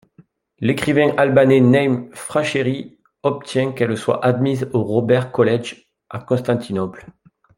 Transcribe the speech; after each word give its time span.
L'écrivain 0.57 1.15
albanais 1.15 1.59
Naim 1.61 2.07
Frashëri 2.15 2.97
obtient 3.21 3.71
qu'elle 3.71 3.95
soit 3.95 4.25
admise 4.25 4.67
au 4.73 4.81
Robert 4.83 5.31
College 5.31 5.91
à 6.09 6.17
Constantinople. 6.17 7.05